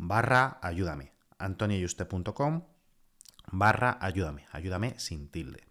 [0.00, 1.12] barra ayúdame.
[1.38, 2.64] antonioyuste.com
[3.52, 4.46] barra ayúdame.
[4.52, 5.66] Ayúdame sin tilde.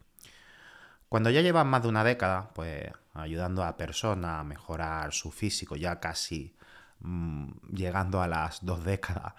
[1.08, 5.76] Cuando ya llevas más de una década, pues ayudando a personas a mejorar su físico,
[5.76, 6.56] ya casi
[7.00, 9.34] mm, llegando a las dos décadas,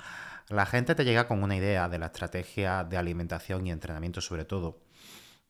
[0.48, 4.44] la gente te llega con una idea de la estrategia de alimentación y entrenamiento sobre
[4.44, 4.82] todo,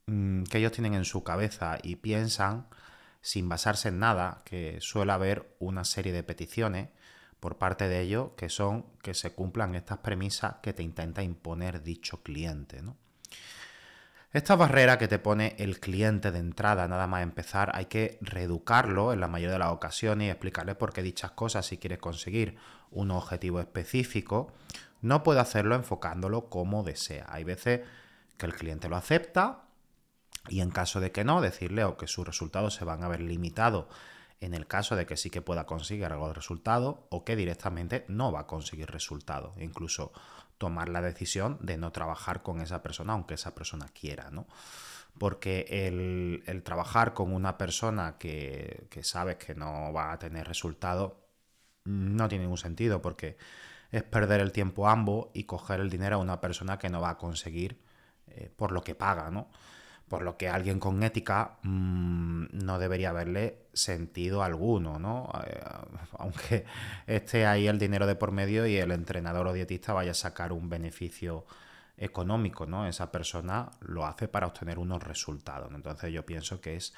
[0.06, 2.68] mm, que ellos tienen en su cabeza y piensan,
[3.22, 6.90] sin basarse en nada, que suele haber una serie de peticiones
[7.40, 11.82] por parte de ellos que son que se cumplan estas premisas que te intenta imponer
[11.82, 12.82] dicho cliente.
[12.82, 12.96] ¿no?
[14.32, 19.12] Esta barrera que te pone el cliente de entrada, nada más empezar, hay que reeducarlo
[19.12, 22.56] en la mayoría de las ocasiones y explicarle por qué dichas cosas, si quieres conseguir
[22.92, 24.52] un objetivo específico,
[25.00, 27.26] no puede hacerlo enfocándolo como desea.
[27.28, 27.80] Hay veces
[28.36, 29.64] que el cliente lo acepta
[30.48, 33.20] y en caso de que no, decirle o que sus resultados se van a ver
[33.20, 33.86] limitados
[34.40, 38.04] en el caso de que sí que pueda conseguir algo de resultado o que directamente
[38.08, 39.54] no va a conseguir resultado.
[39.58, 40.12] Incluso
[40.56, 44.46] tomar la decisión de no trabajar con esa persona aunque esa persona quiera, ¿no?
[45.18, 51.20] Porque el, trabajar con una persona que, sabes que no va a tener resultado
[51.84, 53.36] no tiene ningún sentido porque
[53.90, 57.10] es perder el tiempo ambos y coger el dinero a una persona que no va
[57.10, 57.80] a conseguir
[58.28, 59.50] eh, por lo que paga, ¿no?
[60.10, 65.30] Por lo que alguien con ética mm, no debería haberle sentido alguno, ¿no?
[65.46, 65.60] Eh,
[66.18, 66.64] aunque
[67.06, 70.52] esté ahí el dinero de por medio y el entrenador o dietista vaya a sacar
[70.52, 71.46] un beneficio
[71.96, 72.88] económico, ¿no?
[72.88, 75.70] Esa persona lo hace para obtener unos resultados.
[75.72, 76.92] Entonces yo pienso que es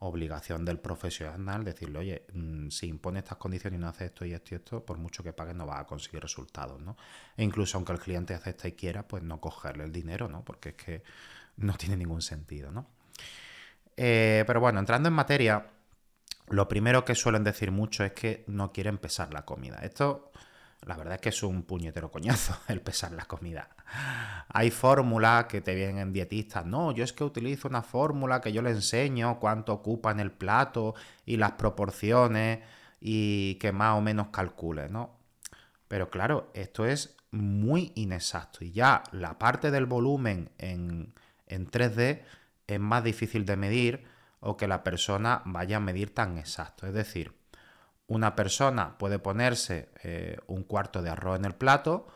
[0.00, 4.34] obligación del profesional decirle, oye, mm, si impone estas condiciones y no hace esto y
[4.34, 6.98] esto y esto, por mucho que pague no va a conseguir resultados, ¿no?
[7.34, 10.44] E incluso aunque el cliente acepte y quiera, pues no cogerle el dinero, ¿no?
[10.44, 11.02] Porque es que
[11.58, 12.86] no tiene ningún sentido, ¿no?
[13.96, 15.66] Eh, pero bueno, entrando en materia,
[16.48, 19.78] lo primero que suelen decir mucho es que no quieren pesar la comida.
[19.82, 20.30] Esto,
[20.86, 23.68] la verdad es que es un puñetero coñazo el pesar la comida.
[24.48, 26.64] Hay fórmulas que te vienen dietistas.
[26.64, 30.30] No, yo es que utilizo una fórmula que yo le enseño cuánto ocupa en el
[30.30, 30.94] plato
[31.26, 32.60] y las proporciones
[33.00, 35.18] y que más o menos calcule, ¿no?
[35.88, 41.14] Pero claro, esto es muy inexacto y ya la parte del volumen en,
[41.48, 42.22] en 3D
[42.66, 44.04] es más difícil de medir
[44.40, 46.86] o que la persona vaya a medir tan exacto.
[46.86, 47.34] Es decir,
[48.06, 52.06] una persona puede ponerse eh, un cuarto de arroz en el plato,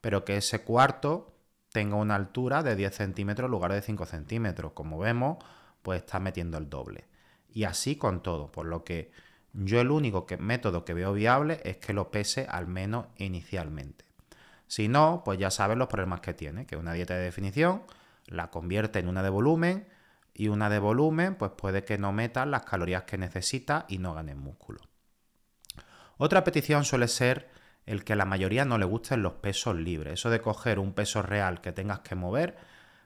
[0.00, 1.34] pero que ese cuarto
[1.72, 4.72] tenga una altura de 10 centímetros en lugar de 5 centímetros.
[4.72, 5.38] Como vemos,
[5.82, 7.06] pues está metiendo el doble.
[7.48, 9.10] Y así con todo, por lo que
[9.52, 14.06] yo el único método que veo viable es que lo pese al menos inicialmente.
[14.66, 17.82] Si no, pues ya sabes los problemas que tiene, que una dieta de definición
[18.26, 19.88] la convierte en una de volumen
[20.34, 24.14] y una de volumen pues puede que no meta las calorías que necesita y no
[24.14, 24.80] gane músculo.
[26.16, 27.50] Otra petición suele ser
[27.86, 30.14] el que a la mayoría no le gusten los pesos libres.
[30.14, 32.56] Eso de coger un peso real que tengas que mover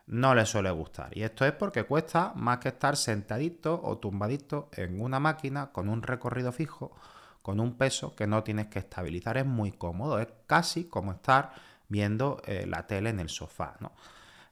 [0.06, 1.16] no le suele gustar.
[1.16, 5.88] Y esto es porque cuesta más que estar sentadito o tumbadito en una máquina con
[5.88, 6.94] un recorrido fijo,
[7.42, 9.38] con un peso que no tienes que estabilizar.
[9.38, 11.52] Es muy cómodo, es casi como estar
[11.88, 13.76] viendo eh, la tele en el sofá.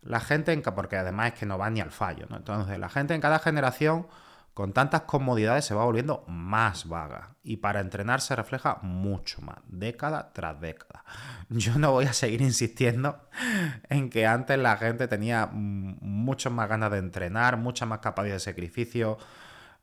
[0.04, 2.36] La gente, en, porque además es que no va ni al fallo, ¿no?
[2.36, 4.06] Entonces, la gente en cada generación
[4.54, 9.56] con tantas comodidades se va volviendo más vaga y para entrenar se refleja mucho más,
[9.66, 11.04] década tras década.
[11.48, 13.28] Yo no voy a seguir insistiendo
[13.88, 18.40] en que antes la gente tenía mucho más ganas de entrenar, mucha más capacidad de
[18.40, 19.18] sacrificio,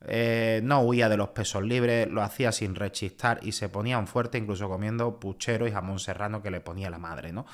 [0.06, 4.38] eh, no huía de los pesos libres, lo hacía sin rechistar y se ponían fuerte
[4.38, 7.45] incluso comiendo puchero y jamón serrano que le ponía la madre, ¿no?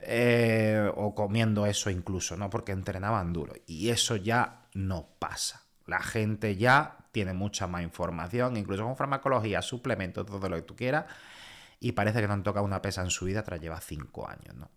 [0.00, 2.50] Eh, o comiendo eso incluso, ¿no?
[2.50, 3.52] Porque entrenaban duro.
[3.66, 5.62] Y eso ya no pasa.
[5.86, 10.74] La gente ya tiene mucha más información, incluso con farmacología, suplementos, todo lo que tú
[10.74, 11.04] quieras,
[11.78, 14.54] y parece que no han tocado una pesa en su vida tras llevar cinco años,
[14.56, 14.70] ¿no?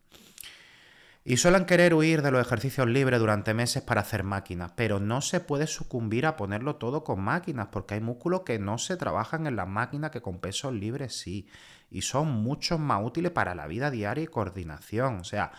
[1.28, 5.22] Y suelen querer huir de los ejercicios libres durante meses para hacer máquinas, pero no
[5.22, 9.48] se puede sucumbir a ponerlo todo con máquinas, porque hay músculos que no se trabajan
[9.48, 11.48] en las máquinas que con pesos libres sí,
[11.90, 15.20] y son mucho más útiles para la vida diaria y coordinación.
[15.20, 15.52] O sea,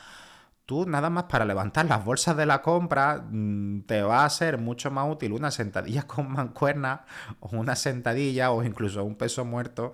[0.67, 4.59] tú nada más para levantar las bolsas de la compra mm, te va a ser
[4.59, 7.05] mucho más útil una sentadilla con mancuerna
[7.41, 9.93] o una sentadilla o incluso un peso muerto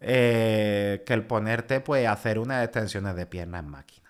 [0.00, 4.02] eh, que el ponerte pues hacer unas extensiones de pierna en máquina.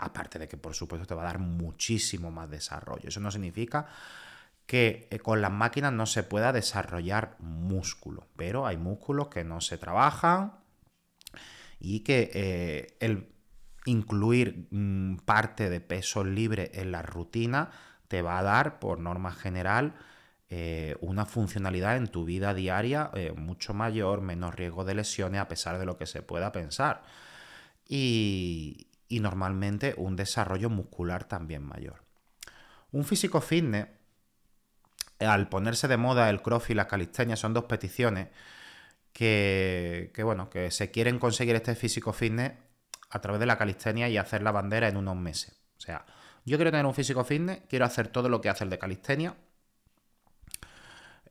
[0.00, 3.08] Aparte de que, por supuesto, te va a dar muchísimo más desarrollo.
[3.08, 3.86] Eso no significa
[4.66, 9.60] que eh, con las máquinas no se pueda desarrollar músculo, pero hay músculos que no
[9.60, 10.54] se trabajan
[11.78, 13.28] y que eh, el
[13.84, 17.70] incluir mm, parte de peso libre en la rutina
[18.08, 19.94] te va a dar, por norma general,
[20.48, 25.78] eh, una funcionalidad en tu vida diaria mucho mayor, menos riesgo de lesiones, a pesar
[25.78, 27.02] de lo que se pueda pensar.
[27.88, 32.04] Y, y normalmente un desarrollo muscular también mayor.
[32.92, 33.88] Un físico fitness,
[35.18, 38.28] al ponerse de moda el crossfit y la calistenia, son dos peticiones
[39.16, 42.52] que, bueno, que se quieren conseguir este físico fitness
[43.08, 45.58] a través de la calistenia y hacer la bandera en unos meses.
[45.78, 46.04] O sea,
[46.44, 49.34] yo quiero tener un físico fitness, quiero hacer todo lo que hace el de calistenia.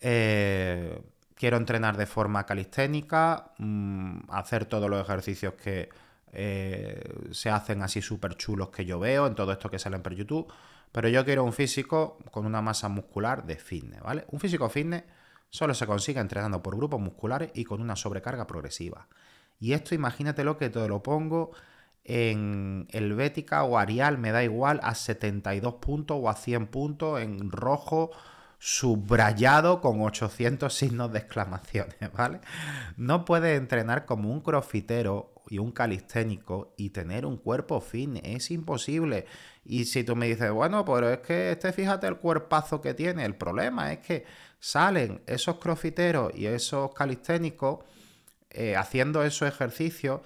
[0.01, 0.99] Eh,
[1.35, 5.89] quiero entrenar de forma calisténica, mm, hacer todos los ejercicios que,
[6.31, 10.15] eh, se hacen así súper chulos que yo veo en todo esto que salen por
[10.15, 10.51] YouTube.
[10.91, 14.25] Pero yo quiero un físico con una masa muscular de fitness, ¿vale?
[14.31, 15.03] Un físico fitness
[15.55, 19.07] solo se consigue entrenando por grupos musculares y con una sobrecarga progresiva.
[19.57, 21.51] Y esto imagínatelo que te lo pongo
[22.03, 27.49] en Helvética o Arial, me da igual, a 72 puntos o a 100 puntos en
[27.49, 28.11] rojo
[28.59, 32.41] subrayado con 800 signos de exclamaciones, ¿vale?
[32.97, 38.19] No puedes entrenar como un crofitero y un calisténico y tener un cuerpo fin.
[38.23, 39.25] Es imposible.
[39.63, 43.25] Y si tú me dices, bueno, pero es que este, fíjate el cuerpazo que tiene.
[43.25, 44.25] El problema es que
[44.59, 47.79] salen esos crofiteros y esos calisténicos
[48.49, 50.21] eh, haciendo esos ejercicios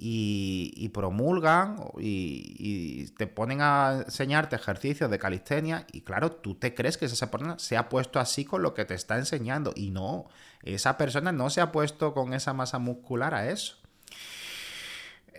[0.00, 6.96] y, promulgan y, te ponen a enseñarte ejercicios de calistenia y claro, tú te crees
[6.96, 10.28] que esa persona se ha puesto así con lo que te está enseñando y no,
[10.62, 13.77] esa persona no se ha puesto con esa masa muscular a eso.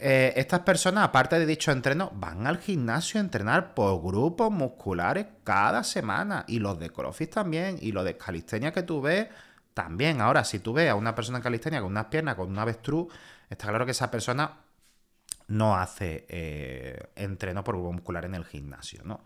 [0.02, 5.26] Eh, estas personas, aparte de dicho entreno, van al gimnasio a entrenar por grupos musculares
[5.44, 6.46] cada semana.
[6.48, 7.78] Y los de CrossFit también.
[7.82, 9.28] Y los de calistenia que tú ves
[9.74, 10.22] también.
[10.22, 13.14] Ahora, si tú ves a una persona en calistenia con unas piernas, con una avestruz,
[13.50, 14.60] está claro que esa persona
[15.48, 19.24] no hace eh, entreno por grupo muscular en el gimnasio, ¿no?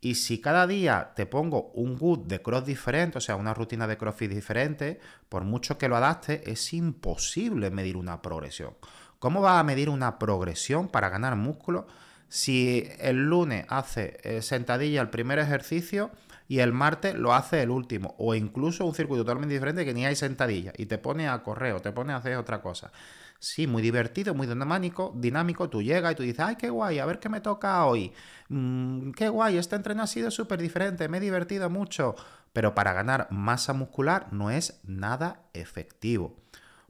[0.00, 3.86] Y si cada día te pongo un good de cross diferente, o sea, una rutina
[3.86, 8.74] de crossfit diferente, por mucho que lo adapte, es imposible medir una progresión.
[9.18, 11.88] ¿Cómo vas a medir una progresión para ganar músculo
[12.28, 16.12] si el lunes hace eh, sentadilla el primer ejercicio
[16.46, 18.14] y el martes lo hace el último?
[18.18, 21.72] O incluso un circuito totalmente diferente que ni hay sentadilla y te pone a correr
[21.72, 22.92] o te pone a hacer otra cosa.
[23.40, 25.68] Sí, muy divertido, muy dinámico, dinámico.
[25.70, 28.12] Tú llegas y tú dices, ay, qué guay, a ver qué me toca hoy.
[28.48, 32.16] Mm, qué guay, este entreno ha sido súper diferente, me he divertido mucho.
[32.52, 36.36] Pero para ganar masa muscular no es nada efectivo.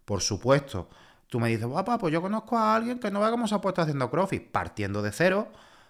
[0.04, 0.88] Por supuesto,
[1.28, 3.60] Tú me dices, guapa, pues yo conozco a alguien que no ve cómo se ha
[3.60, 5.48] puesto haciendo crossfit, partiendo de cero.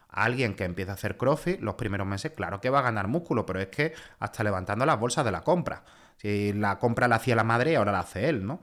[0.08, 3.46] Alguien que empieza a hacer crossfit los primeros meses, claro que va a ganar músculo,
[3.46, 5.84] pero es que hasta levantando las bolsas de la compra.
[6.16, 8.60] Si la compra la hacía la madre ahora la hace él, ¿no?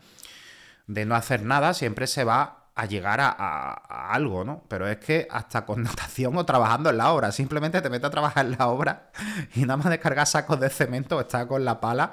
[0.88, 4.63] De no hacer nada siempre se va a llegar a, algo, ¿no?
[4.68, 8.12] Pero es que hasta con natación o trabajando en la obra, simplemente te metes a
[8.12, 9.12] trabajar en la obra
[9.56, 12.12] y nada más de cargar sacos de cemento o estar con la pala,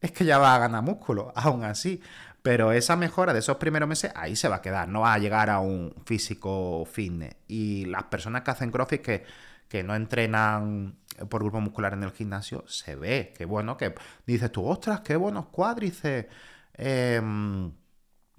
[0.00, 2.02] es que ya va a ganar músculo, aún así.
[2.42, 5.18] Pero esa mejora de esos primeros meses ahí se va a quedar, no va a
[5.18, 7.36] llegar a un físico fitness.
[7.48, 9.24] Y las personas que hacen CrossFit que,
[9.68, 10.96] que no entrenan
[11.28, 13.94] por grupo muscular en el gimnasio, se ve que bueno, que
[14.26, 16.28] dices tú, ostras, qué buenos cuádriceps.
[16.74, 17.72] Em,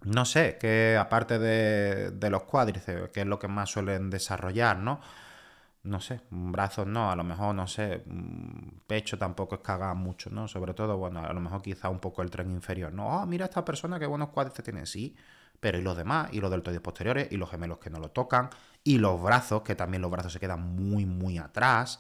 [0.04, 4.78] no sé, que aparte de, de los cuádriceps, que es lo que más suelen desarrollar,
[4.78, 5.00] ¿no?
[5.84, 8.04] no sé, brazos no, a lo mejor, no sé,
[8.86, 10.48] pecho tampoco es que mucho, ¿no?
[10.48, 13.20] Sobre todo, bueno, a lo mejor quizá un poco el tren inferior, ¿no?
[13.20, 15.16] Ah, mira esta persona qué buenos cuádriceps tiene, sí,
[15.60, 18.50] pero y los demás, y los deltoides posteriores, y los gemelos que no lo tocan,
[18.84, 22.00] y los brazos, que también los brazos se quedan muy, muy atrás,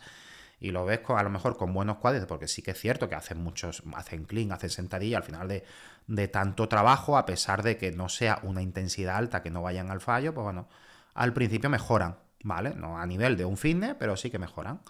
[0.61, 3.09] y lo ves con, a lo mejor con buenos cuádriceps, porque sí que es cierto
[3.09, 5.65] que hacen muchos, hacen clean, hacen sentadilla, al final de,
[6.07, 9.91] de tanto trabajo, a pesar de que no sea una intensidad alta, que no vayan
[9.91, 10.69] al fallo, pues bueno,
[11.13, 12.73] al principio mejoran, ¿vale?
[12.75, 14.81] No a nivel de un fitness, pero sí que mejoran.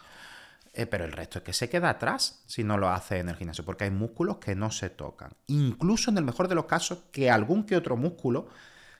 [0.74, 3.36] Eh, pero el resto es que se queda atrás si no lo hace en el
[3.36, 5.32] gimnasio, porque hay músculos que no se tocan.
[5.48, 8.48] Incluso en el mejor de los casos, que algún que otro músculo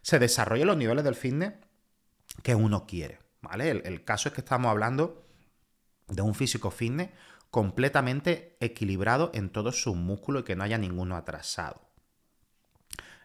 [0.02, 1.54] se desarrolle los niveles del fitness
[2.44, 3.70] que uno quiere, ¿vale?
[3.70, 5.26] El, caso es que estamos hablando
[6.12, 7.10] de un físico fitness
[7.50, 11.82] completamente equilibrado en todos sus músculos y que no haya ninguno atrasado.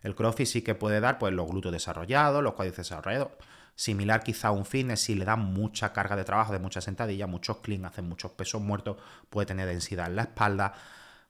[0.02, 3.32] El crossfit sí que puede dar pues, los glúteos desarrollados, los cuádriceps desarrollados,
[3.76, 7.26] Similar quizá a un fitness, si le dan mucha carga de trabajo, de mucha sentadilla,
[7.26, 8.96] muchos clean, hacen muchos pesos muertos,
[9.28, 10.72] puede tener densidad en la espalda.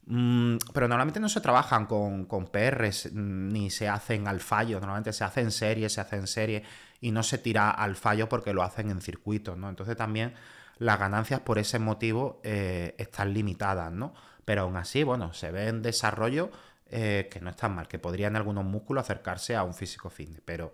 [0.06, 4.78] Mm, pero normalmente no se trabajan con, con PRs mm, ni se hacen al fallo.
[4.78, 6.62] Normalmente se hace en serie, se hace en serie
[7.00, 9.68] y no se tira al fallo porque lo hacen en circuito, ¿no?
[9.68, 10.32] Entonces también
[10.78, 14.14] las ganancias por ese motivo eh, están limitadas, ¿no?
[14.44, 16.50] Pero aún así, bueno, se ve en desarrollo
[16.90, 20.72] eh, que no están mal, que podrían algunos músculos acercarse a un físico fitness, pero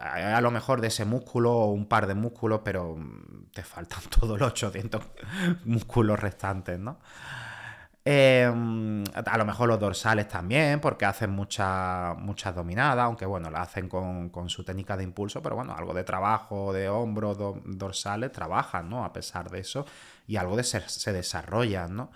[0.00, 4.00] a, lo mejor de ese músculo o un par de músculos, pero mm, te faltan
[4.20, 5.02] todos los 800
[5.64, 6.98] músculos restantes, ¿no?
[8.08, 13.62] Em, a lo mejor los dorsales también, porque hacen muchas muchas dominadas, aunque bueno, la
[13.62, 18.88] hacen con, su técnica de impulso, pero bueno, algo de trabajo de hombros dorsales trabajan,
[18.88, 19.04] ¿no?
[19.04, 19.86] A pesar de eso,
[20.28, 22.12] y algo de ser, se desarrollan, ¿no?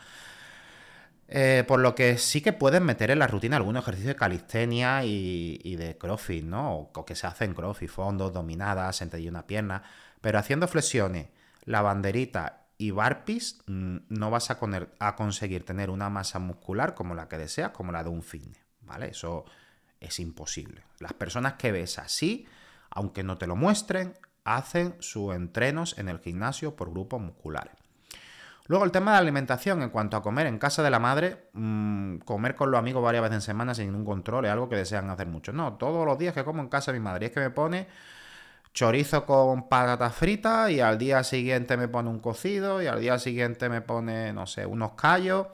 [1.26, 5.04] Eh, por lo que sí que pueden meter en la rutina algunos ejercicios de calistenia
[5.04, 6.90] y, de crossfit, ¿no?
[6.94, 9.82] O, que se hacen crossfit, fondos, dominadas, sentadilla una pierna.
[10.20, 11.28] Pero haciendo flexiones,
[11.64, 14.58] la banderita y barpees, mm, no vas a,
[15.00, 18.64] a, conseguir tener una masa muscular como la que deseas, como la de un fitness,
[18.80, 19.08] ¿vale?
[19.08, 19.44] Eso
[20.00, 20.82] es imposible.
[20.98, 22.46] Las personas que ves así,
[22.88, 27.74] aunque no te lo muestren, hacen sus entrenos en el gimnasio por grupos musculares.
[28.66, 31.50] Luego el tema de la alimentación, en cuanto a comer en casa de la madre,
[31.52, 34.76] mm, comer con los amigos varias veces en semana sin ningún control es algo que
[34.76, 35.52] desean hacer mucho.
[35.52, 37.88] No, todos los días que como en casa de mi madre es que me pone
[38.72, 43.18] chorizo con patatas fritas y al día siguiente me pone un cocido y al día
[43.18, 45.48] siguiente me pone, no sé, unos callos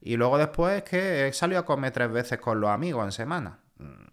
[0.00, 3.12] y luego después es que he salido a comer tres veces con los amigos en
[3.12, 3.58] semana.
[3.78, 4.10] Mm.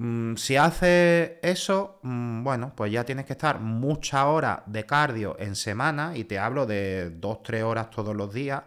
[0.00, 5.36] Mm, si haces eso, mm, bueno, pues ya tienes que estar muchas horas de cardio
[5.38, 8.62] en semana y te hablo de 2-3 horas todos los días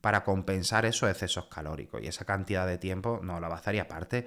[0.00, 2.02] para compensar esos excesos calóricos.
[2.02, 3.76] Y esa cantidad de tiempo no la va a hacer.
[3.76, 4.26] Y aparte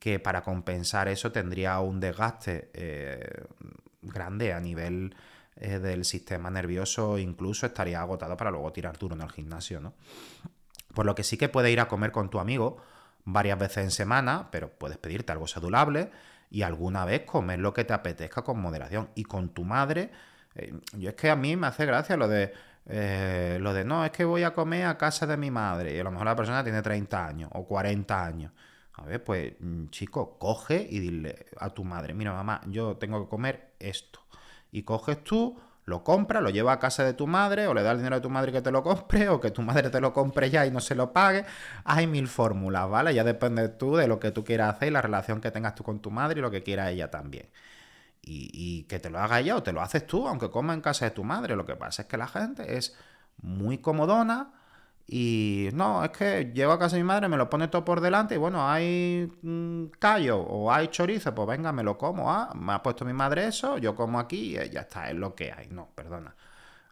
[0.00, 3.44] que para compensar eso tendría un desgaste eh,
[4.00, 5.14] grande a nivel
[5.56, 9.92] eh, del sistema nervioso, incluso estaría agotado para luego tirar duro en el gimnasio, ¿no?
[10.94, 12.78] Por lo que sí que puedes ir a comer con tu amigo
[13.24, 16.10] varias veces en semana, pero puedes pedirte algo saludable
[16.50, 19.10] y alguna vez comer lo que te apetezca con moderación.
[19.14, 20.10] Y con tu madre,
[20.54, 22.54] eh, yo es que a mí me hace gracia lo de,
[23.60, 25.94] lo de, no, es que voy a comer a casa de mi madre.
[25.94, 28.52] Y a lo mejor la persona tiene 30 años o 40 años.
[29.00, 33.22] A ver, pues mm, chico, coge y dile a tu madre, mira mamá, yo tengo
[33.24, 34.20] que comer esto.
[34.72, 35.58] Y coges tú
[35.90, 38.20] lo compra, lo lleva a casa de tu madre, o le da el dinero a
[38.20, 40.70] tu madre que te lo compre, o que tu madre te lo compre ya y
[40.70, 41.44] no se lo pague.
[41.84, 43.12] Hay mil fórmulas, ¿vale?
[43.14, 45.82] Ya depende tú de lo que tú quieras hacer y la relación que tengas tú
[45.82, 47.48] con tu madre y lo que quiera ella también.
[48.22, 51.06] Y, que te lo haga ella o te lo haces tú, aunque coma en casa
[51.06, 51.56] de tu madre.
[51.56, 52.96] Lo que pasa es que la gente es
[53.38, 54.52] muy comodona
[55.12, 58.00] y no, es que llego a casa de mi madre, me lo pone todo por
[58.00, 59.28] delante y bueno, hay
[59.98, 62.30] callo o hay chorizo, pues venga, me lo como.
[62.30, 65.34] Ah, me ha puesto mi madre eso, yo como aquí y ya está, es lo
[65.34, 65.66] que hay.
[65.66, 66.36] No, perdona.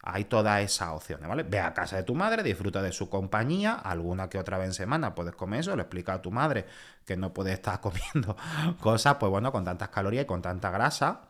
[0.01, 1.43] Hay todas esas opciones, ¿vale?
[1.43, 4.73] Ve a casa de tu madre, disfruta de su compañía, alguna que otra vez en
[4.73, 6.65] semana puedes comer eso, le explica a tu madre
[7.05, 8.35] que no puede estar comiendo
[8.81, 11.21] cosas, pues bueno, con tantas calorías y con tanta grasa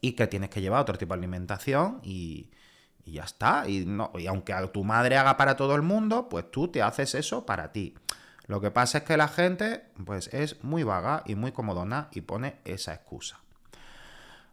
[0.00, 2.52] y que tienes que llevar otro tipo de alimentación y,
[3.04, 3.68] y ya está.
[3.68, 7.14] Y, no, y aunque tu madre haga para todo el mundo, pues tú te haces
[7.14, 7.94] eso para ti.
[8.46, 12.22] Lo que pasa es que la gente pues es muy vaga y muy comodona y
[12.22, 13.38] pone esa excusa.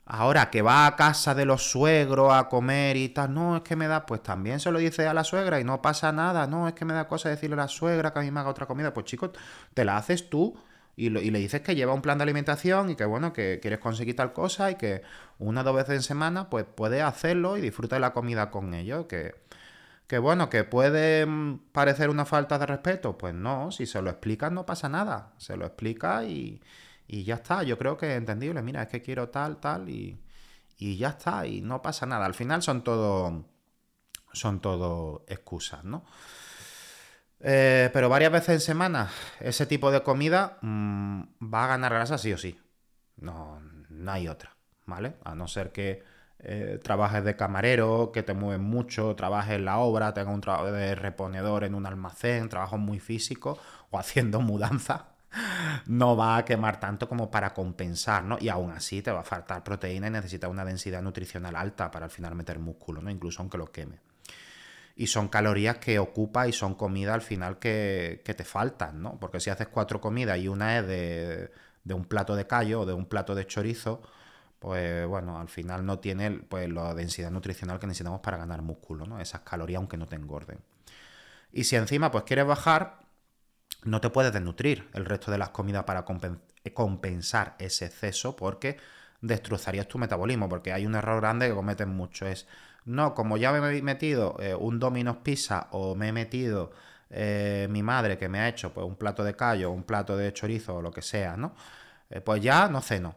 [0.06, 3.76] Ahora que va a casa de los suegros a comer y tal, no, es que
[3.76, 6.68] me da, pues también se lo dice a la suegra y no pasa nada, no,
[6.68, 8.66] es que me da cosa decirle a la suegra que a mí me haga otra
[8.66, 9.32] comida, pues chicos,
[9.76, 10.58] te la haces tú
[11.00, 14.16] y, le dices que lleva un plan de alimentación y que bueno, que quieres conseguir
[14.16, 15.02] tal cosa y que
[15.38, 18.74] una o dos veces en semana pues puedes hacerlo y disfruta de la comida con
[18.74, 19.36] ellos, que,
[20.08, 24.10] que bueno, que puede mm, parecer una falta de respeto, pues no, si se lo
[24.10, 26.62] explicas no pasa nada, se lo explica y,
[27.08, 30.20] y ya está, yo creo que es entendible, mira, es que quiero tal, tal y,
[30.78, 32.26] y ya está, y no pasa nada.
[32.26, 33.46] Al final son todo,
[34.34, 36.06] son todo excusas, ¿no?
[37.42, 42.18] Eh, pero varias veces en semana, ese tipo de comida mm, va a ganar grasa
[42.18, 42.60] sí o sí.
[43.18, 44.56] No, no hay otra,
[44.86, 45.16] ¿vale?
[45.24, 46.04] A no ser que
[46.40, 50.72] eh, trabajes de camarero, que te mueves mucho, trabajes en la obra, tengas un trabajo
[50.72, 55.10] de reponedor en un almacén, trabajo muy físico o haciendo mudanza,
[55.86, 58.38] no va a quemar tanto como para compensar, ¿no?
[58.40, 62.06] Y aún así te va a faltar proteína y necesitas una densidad nutricional alta para
[62.06, 63.10] al final meter músculo, ¿no?
[63.12, 64.00] Incluso aunque lo queme.
[65.00, 69.18] Y son calorías que ocupa y son comida al final que, te faltan, ¿no?
[69.18, 71.52] Porque si haces cuatro comidas y una es de,
[71.86, 74.02] de un plato de callo o de un plato de chorizo,
[74.60, 79.06] pues bueno, al final no tiene pues, la densidad nutricional que necesitamos para ganar músculo,
[79.06, 79.22] ¿no?
[79.22, 80.60] Esas calorías aunque no te engorden.
[81.54, 83.00] Y si encima pues quieres bajar,
[83.86, 86.04] no te puedes desnutrir el resto de las comidas para
[86.74, 88.78] compensar ese exceso porque
[89.22, 92.48] destrozarías tu metabolismo, porque hay un error grande que cometen mucho, es,
[92.90, 96.72] no, como ya me he metido eh, un Domino's Pizza o me he metido
[97.10, 100.34] eh, mi madre que me ha hecho pues, un plato de callo, un plato de
[100.34, 101.56] chorizo o lo que sea, ¿no?
[102.10, 103.16] Eh, pues ya no ceno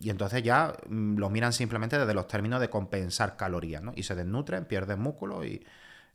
[0.00, 3.92] y entonces ya mm, lo miran simplemente desde los términos de compensar calorías, ¿no?
[3.94, 5.64] Y se desnutren, pierden músculo y,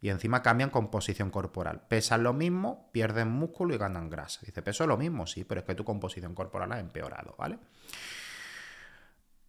[0.02, 1.84] encima cambian composición corporal.
[1.88, 4.42] Pesan lo mismo, pierden músculo y ganan grasa.
[4.44, 7.60] Dice, peso es lo mismo, sí, pero es que tu composición corporal ha empeorado, ¿vale?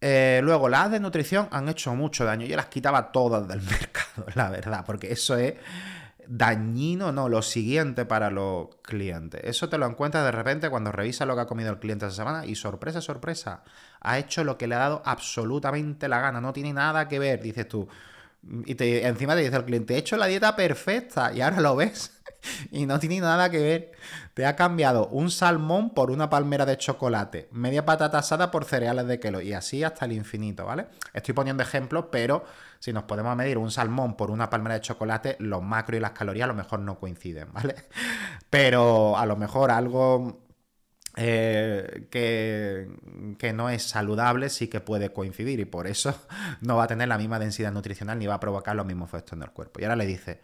[0.05, 2.45] Eh, luego, las de nutrición han hecho mucho daño.
[2.45, 5.53] Yo las quitaba todas del mercado, la verdad, porque eso es
[6.27, 9.39] dañino, no, lo siguiente para los clientes.
[9.45, 12.17] Eso te lo encuentras de repente cuando revisas lo que ha comido el cliente esa
[12.17, 13.63] semana y sorpresa, sorpresa,
[14.01, 17.41] ha hecho lo que le ha dado absolutamente la gana, no tiene nada que ver,
[17.41, 17.87] dices tú.
[18.65, 22.12] Y encima te dice el cliente, he hecho la dieta perfecta y ahora lo ves
[22.71, 23.91] y no tiene nada que ver.
[24.33, 29.07] Te ha cambiado un salmón por una palmera de chocolate, media patata asada por cereales
[29.07, 30.87] de kelo y así hasta el infinito, ¿vale?
[31.13, 32.45] Estoy poniendo ejemplos, pero
[32.79, 36.11] si nos podemos medir un salmón por una palmera de chocolate, los macros y las
[36.11, 37.75] calorías a lo mejor no coinciden, ¿vale?
[38.49, 40.43] Pero a lo mejor algo
[41.15, 42.89] eh, que,
[43.37, 46.15] que, no es saludable sí que puede coincidir y por eso
[46.61, 49.33] no va a tener la misma densidad nutricional ni va a provocar los mismos efectos
[49.33, 49.79] en el cuerpo.
[49.79, 50.41] Y ahora le dice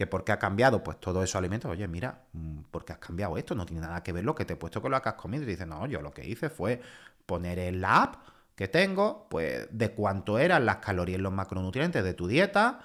[0.00, 2.98] que por qué ha cambiado pues todo esos alimentos, oye, mira, mm, ¿por qué has
[2.98, 3.54] cambiado esto?
[3.54, 5.42] No tiene nada que ver lo que te he puesto con lo que has comido.
[5.42, 6.80] Y dice, no, yo lo que hice fue
[7.26, 8.14] poner en la app
[8.54, 12.80] que tengo, pues de cuánto eran las calorías los macronutrientes de tu dieta.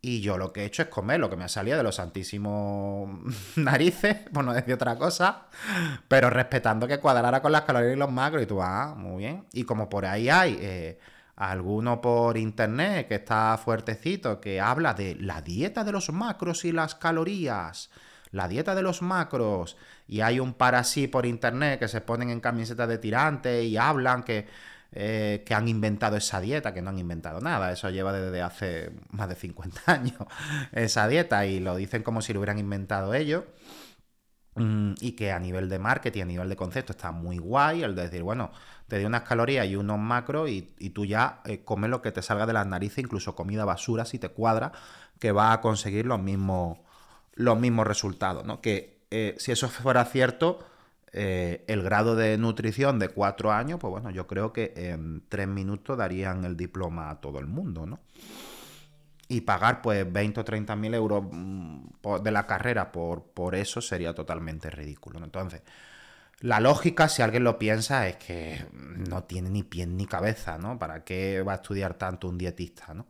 [0.00, 3.10] Y yo lo que he hecho es comer lo que me salido de los santísimos
[3.56, 5.46] narices, por no decir otra cosa,
[6.08, 8.42] pero respetando que cuadrara con las calorías y los macros.
[8.42, 9.46] Y tú, ah, muy bien.
[9.52, 10.98] Y como por ahí hay eh,
[11.36, 16.72] alguno por internet que está fuertecito, que habla de la dieta de los macros y
[16.72, 17.90] las calorías,
[18.32, 19.76] la dieta de los macros,
[20.08, 23.76] y hay un par así por internet que se ponen en camisetas de tirante y
[23.76, 24.46] hablan que
[24.98, 28.92] eh, que han inventado esa dieta, que no han inventado nada, eso lleva desde hace
[29.10, 30.14] más de 50 años
[30.72, 33.44] esa dieta y lo dicen como si lo hubieran inventado ellos.
[34.56, 37.94] Mm, y que a nivel de marketing, a nivel de concepto, está muy guay el
[37.94, 38.50] de decir, bueno,
[38.88, 42.22] te doy unas calorías y unos macros y, tú ya eh, comes lo que te
[42.22, 44.72] salga de las narices, incluso comida basura, si te cuadra,
[45.18, 46.78] que va a conseguir los mismos,
[47.34, 48.62] los mismos resultados, ¿no?
[48.62, 50.60] Que eh, si eso fuera cierto,
[51.12, 55.48] eh, el grado de nutrición de cuatro años, pues bueno, yo creo que en tres
[55.48, 58.00] minutos darían el diploma a todo el mundo, ¿no?
[59.28, 63.80] Y pagar pues 20 o 30 mil euros mm, de la carrera por, por eso
[63.80, 65.22] sería totalmente ridículo.
[65.22, 65.62] Entonces,
[66.40, 70.78] la lógica, si alguien lo piensa, es que no tiene ni pie ni cabeza, ¿no?
[70.78, 73.06] ¿Para qué va a estudiar tanto un dietista, ¿no?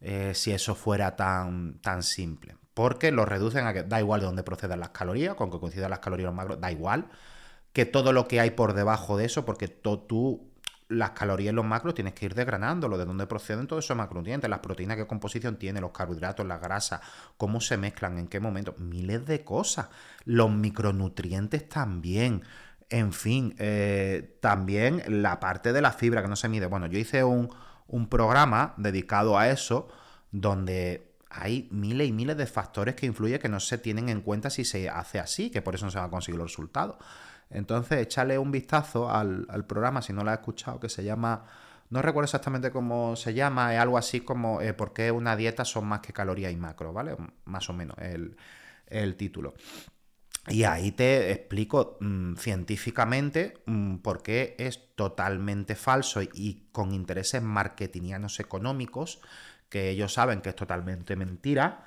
[0.00, 4.26] Eh, si eso fuera tan, tan simple porque lo reducen a que da igual de
[4.26, 7.10] dónde procedan las calorías, con que coincidan las calorías los macros, da igual
[7.72, 10.50] que todo lo que hay por debajo de eso, porque tú
[10.90, 14.50] las calorías en los macros tienes que ir desgranándolo, de dónde proceden todos esos macronutrientes,
[14.50, 17.00] las proteínas, qué composición tiene, los carbohidratos, las grasas,
[17.36, 19.88] cómo se mezclan, en qué momento, miles de cosas.
[20.24, 22.42] Los micronutrientes también.
[22.88, 26.66] En fin, eh, también la parte de la fibra que no se mide.
[26.66, 27.54] Bueno, yo hice un,
[27.86, 29.86] un programa dedicado a eso,
[30.32, 34.50] donde hay miles y miles de factores que influyen que no se tienen en cuenta
[34.50, 36.96] si se hace así, que por eso no se va a conseguir los resultados.
[37.50, 41.44] Entonces, échale un vistazo al, programa si no lo has escuchado, que se llama,
[41.90, 45.64] no recuerdo exactamente cómo se llama, es algo así como eh, por qué una dieta
[45.64, 47.16] son más que calorías y macro, ¿vale?
[47.44, 49.54] Más o menos el, título.
[50.48, 57.42] Y ahí te explico mm, científicamente mm, por qué es totalmente falso y con intereses
[57.42, 59.20] marketingianos económicos
[59.68, 61.86] que ellos saben que es totalmente mentira,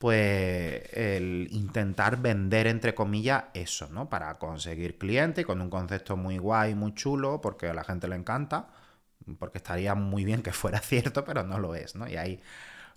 [0.00, 4.08] pues el intentar vender, entre comillas, eso, ¿no?
[4.08, 8.16] Para conseguir clientes con un concepto muy guay, muy chulo, porque a la gente le
[8.16, 8.70] encanta.
[9.38, 12.08] porque estaría muy bien que fuera cierto, pero no lo es, ¿no?
[12.08, 12.40] Y ahí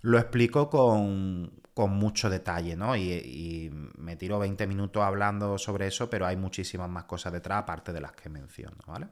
[0.00, 2.96] lo explico con, mucho detalle, ¿no?
[2.96, 7.92] Y, me tiro 20 minutos hablando sobre eso, pero hay muchísimas más cosas detrás, aparte
[7.92, 9.08] de las que menciono, ¿vale?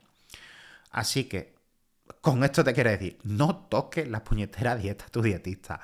[0.92, 1.54] Así que,
[2.22, 5.80] con esto te quiero decir, no toques la puñetera dieta tu dietista.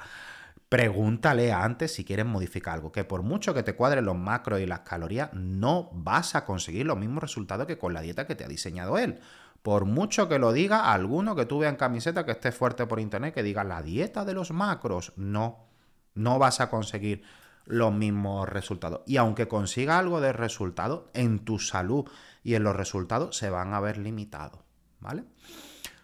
[0.69, 4.67] Pregúntale antes si quieres modificar algo, que por mucho que te cuadren los macros y
[4.67, 8.45] las calorías, no vas a conseguir los mismos resultados que con la dieta que te
[8.45, 9.19] ha diseñado él.
[9.63, 13.01] Por mucho que lo diga alguno que tú veas en camiseta que esté fuerte por
[13.01, 15.69] internet, que diga la dieta de los macros, no,
[16.15, 17.23] no vas a conseguir
[17.65, 19.01] los mismos resultados.
[19.07, 22.05] Y aunque consiga algo de resultado, en tu salud
[22.43, 24.61] y en los resultados se van a ver limitados,
[25.01, 25.25] ¿vale?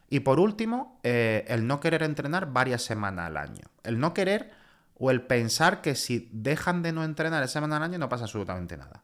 [0.08, 3.64] Y por último, eh, el no querer entrenar varias semanas al año.
[3.82, 4.52] El no querer
[4.98, 8.24] o el pensar que si dejan de no entrenar esa semana al año no pasa
[8.24, 9.02] absolutamente nada.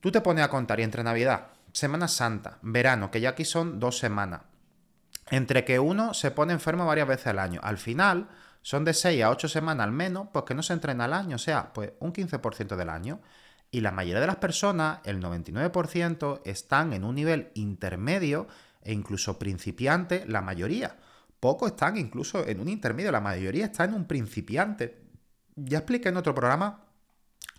[0.00, 3.78] Tú te pones a contar y entre Navidad, Semana Santa, verano, que ya aquí son
[3.78, 4.42] dos semanas.
[5.30, 7.60] Entre que uno se pone enfermo varias veces al año.
[7.62, 8.28] Al final
[8.62, 11.36] son de 6 a 8 semanas al menos, pues que no se entrena al año,
[11.36, 13.20] o sea, pues un 15% del año.
[13.70, 18.48] Y la mayoría de las personas, el 99%, están en un nivel intermedio
[18.82, 20.96] e incluso principiante, la mayoría.
[21.38, 25.02] Pocos están incluso en un intermedio, la mayoría está en un principiante.
[25.56, 26.84] Ya expliqué en otro programa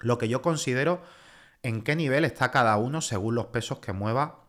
[0.02, 1.02] lo que yo considero
[1.64, 4.46] en qué nivel está cada uno según los pesos que mueva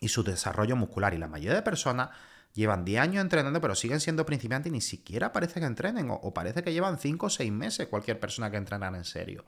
[0.00, 1.14] y su desarrollo muscular.
[1.14, 2.10] Y la mayoría de personas
[2.52, 6.34] llevan 10 años entrenando, pero siguen siendo principiantes y ni siquiera parece que entrenen, o,
[6.34, 9.44] parece que llevan 5 o 6 meses cualquier persona que entrena en serio.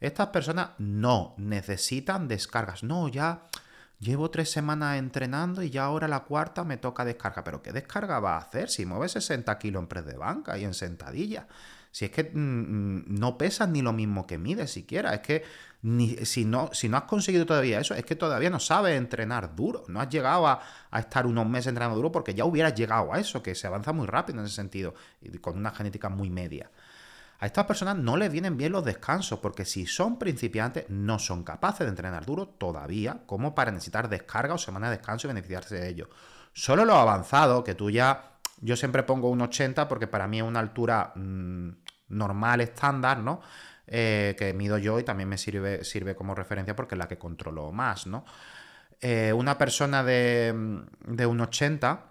[0.00, 2.82] Estas personas no necesitan descargas.
[2.82, 3.44] No, ya
[4.02, 7.44] llevo 3 semanas entrenando y ya ahora la cuarta me toca descarga.
[7.44, 10.64] Pero ¿qué descarga va a hacer si mueve 60 kilos en press de banca y
[10.64, 11.46] en sentadilla?
[11.92, 15.14] Si es que mm, mm, no pesas ni lo mismo que mides siquiera.
[15.14, 15.44] Es que
[16.24, 19.84] si, no, si no has conseguido todavía eso, es que todavía no sabes entrenar duro.
[19.88, 20.60] No has llegado a,
[20.98, 24.06] estar unos meses entrenando duro porque ya hubieras llegado a eso, que se avanza muy
[24.06, 26.70] rápido en ese sentido, y con una genética muy media.
[27.42, 31.42] A estas personas no les vienen bien los descansos, porque si son principiantes, no son
[31.42, 35.74] capaces de entrenar duro todavía, como para necesitar descarga o semana de descanso y beneficiarse
[35.74, 36.08] de ello.
[36.52, 38.38] Solo los avanzados, que tú ya.
[38.60, 41.70] Yo siempre pongo un 80 porque para mí es una altura mm,
[42.10, 43.40] normal, estándar, ¿no?
[43.88, 47.18] Eh, que mido yo y también me sirve, sirve como referencia porque es la que
[47.18, 48.24] controlo más, ¿no?
[49.00, 52.04] Eh, una persona de, de un 80,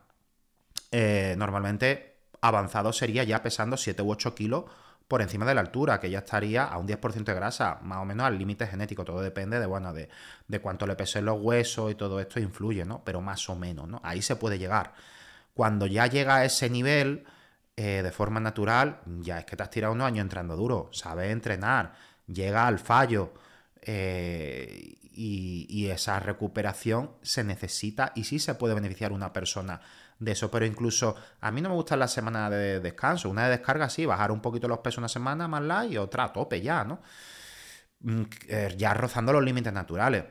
[0.92, 4.66] eh, normalmente avanzado sería ya pesando 7 u 8 kilos
[5.12, 8.06] por encima de la altura, que ya estaría a un 10% de grasa, más o
[8.06, 9.04] menos al límite genético.
[9.04, 10.08] Todo depende de, bueno, de,
[10.48, 13.04] de cuánto le pesen los huesos y todo esto influye, ¿no?
[13.04, 14.00] Pero más o menos, ¿no?
[14.06, 14.94] Ahí se puede llegar.
[15.54, 17.26] Cuando ya llega a ese nivel,
[17.76, 21.30] eh, de forma natural, ya es que te has tirado unos años entrando duro, sabes
[21.30, 21.92] entrenar,
[22.26, 23.34] llega al fallo
[23.82, 29.82] eh, y, esa recuperación se necesita y sí se puede beneficiar una persona
[30.20, 33.52] de eso, pero incluso a mí no me gusta la semana de descanso, una de
[33.52, 36.62] descarga sí, bajar un poquito los pesos una semana más la y otra a tope
[36.62, 37.02] ya, ¿no?
[38.02, 40.26] Mm, eh, ya rozando los límites naturales.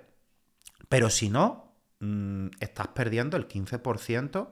[0.89, 4.51] Pero si no, mm, estás perdiendo el 15%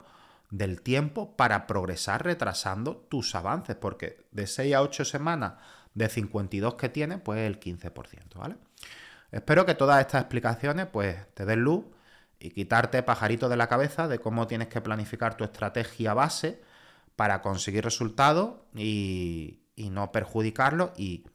[0.51, 5.53] del tiempo para progresar retrasando tus avances, porque de 6 a 8 semanas
[5.93, 8.57] de 52 que tienes, pues el 15%, ¿vale?
[9.31, 11.85] Espero que todas estas explicaciones pues te den luz
[12.39, 16.61] y quitarte pajarito de la cabeza de cómo tienes que planificar tu estrategia base
[17.15, 21.25] para conseguir resultados y, y no perjudicarlo y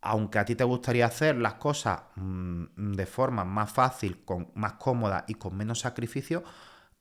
[0.00, 4.74] aunque a ti te gustaría hacer las cosas mm, de forma más fácil, con, más
[4.74, 6.44] cómoda y con menos sacrificio,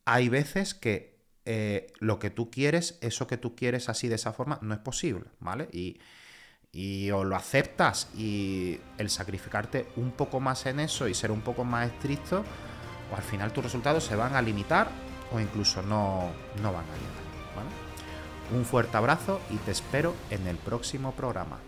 [0.05, 4.33] hay veces que eh, lo que tú quieres, eso que tú quieres así de esa
[4.33, 5.69] forma, no es posible, ¿vale?
[5.71, 5.99] Y,
[6.71, 11.41] y o lo aceptas y el sacrificarte un poco más en eso y ser un
[11.41, 12.43] poco más estricto,
[13.11, 14.89] o al final tus resultados se van a limitar
[15.31, 18.57] o incluso no, no van a llegar, ¿vale?
[18.57, 21.59] Un fuerte abrazo y te espero en el próximo programa.